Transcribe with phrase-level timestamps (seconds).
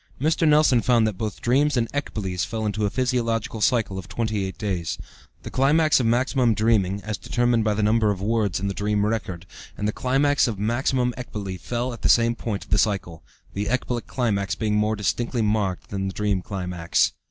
[0.19, 0.47] Mr.
[0.47, 4.97] Nelson found that both dreams and ecboles fell into a physiological cycle of 28 days.
[5.43, 9.05] The climax of maximum dreaming (as determined by the number of words in the dream
[9.05, 9.45] record)
[9.77, 13.21] and the climax of maximum ecbole fell at the same point of the cycle,
[13.53, 17.13] the ecbolic climax being more distinctly marked than the dream climax.